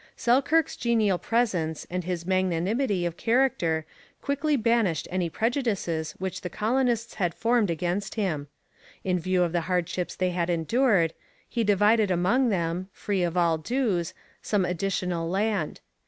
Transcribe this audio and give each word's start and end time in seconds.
Selkirk's 0.15 0.75
genial 0.75 1.19
presence 1.19 1.85
and 1.87 2.03
his 2.05 2.25
magnanimity 2.25 3.05
of 3.05 3.17
character 3.17 3.85
quickly 4.19 4.55
banished 4.55 5.07
any 5.11 5.29
prejudices 5.29 6.13
which 6.17 6.41
the 6.41 6.49
colonists 6.49 7.13
had 7.13 7.35
formed 7.35 7.69
against 7.69 8.15
him. 8.15 8.47
In 9.03 9.19
view 9.19 9.43
of 9.43 9.51
the 9.51 9.61
hardships 9.69 10.15
they 10.15 10.31
had 10.31 10.49
endured, 10.49 11.13
he 11.47 11.63
divided 11.63 12.09
among 12.09 12.49
them, 12.49 12.89
free 12.91 13.21
of 13.21 13.37
all 13.37 13.59
dues, 13.59 14.15
some 14.41 14.65
additional 14.65 15.29
land. 15.29 15.81